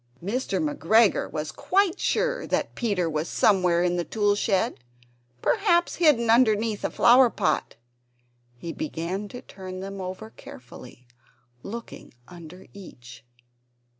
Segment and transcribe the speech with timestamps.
[0.19, 0.59] Mr.
[0.59, 4.79] McGregor was quite sure that Peter was somewhere in the tool shed,
[5.43, 7.75] perhaps hidden underneath a flower pot.
[8.57, 11.05] He began to turn them over carefully,
[11.61, 13.23] looking under each.